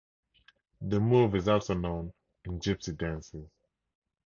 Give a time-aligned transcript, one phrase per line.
[0.81, 2.11] The move is also known
[2.45, 3.47] in Gypsy dances.